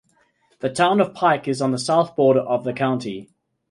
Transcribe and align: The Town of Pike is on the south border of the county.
The 0.61 0.71
Town 0.71 0.99
of 0.99 1.13
Pike 1.13 1.47
is 1.47 1.61
on 1.61 1.69
the 1.69 1.77
south 1.77 2.15
border 2.15 2.39
of 2.39 2.63
the 2.63 2.73
county. 2.73 3.29